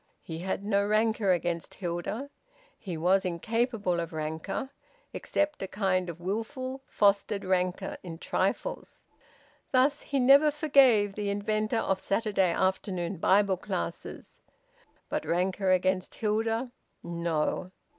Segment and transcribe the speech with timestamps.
[0.23, 2.31] He had no rancour against Hilda.
[2.79, 4.71] He was incapable of rancour,
[5.13, 9.03] except a kind of wilful, fostered rancour in trifles.
[9.71, 14.39] Thus he never forgave the inventor of Saturday afternoon Bible classes.
[15.07, 16.71] But rancour against Hilda!
[17.03, 17.71] No!